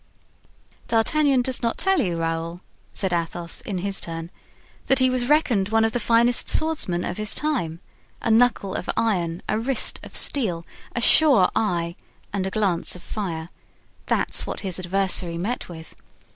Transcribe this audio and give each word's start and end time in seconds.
"D'Artagnan 0.87 1.43
does 1.43 1.61
not 1.61 1.77
tell 1.77 2.01
you, 2.01 2.17
Raoul," 2.17 2.61
said 2.91 3.13
Athos, 3.13 3.61
in 3.61 3.77
his 3.77 3.99
turn, 3.99 4.31
"that 4.87 4.97
he 4.97 5.11
was 5.11 5.29
reckoned 5.29 5.69
one 5.69 5.85
of 5.85 5.91
the 5.91 5.99
finest 5.99 6.49
swordsmen 6.49 7.05
of 7.05 7.17
his 7.17 7.35
time—a 7.35 8.31
knuckle 8.31 8.73
of 8.73 8.89
iron, 8.97 9.43
a 9.47 9.59
wrist 9.59 9.99
of 10.01 10.15
steel, 10.15 10.65
a 10.95 11.01
sure 11.01 11.51
eye 11.55 11.95
and 12.33 12.47
a 12.47 12.49
glance 12.49 12.95
of 12.95 13.03
fire; 13.03 13.49
that's 14.07 14.47
what 14.47 14.61
his 14.61 14.79
adversary 14.79 15.37
met 15.37 15.69
with. 15.69 15.93